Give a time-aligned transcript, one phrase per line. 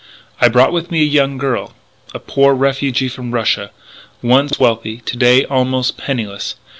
[0.41, 1.75] I brought with me a young girl
[2.11, 3.69] a poor refugee from Russia,
[4.23, 6.55] once wealthy, to day almost penniless....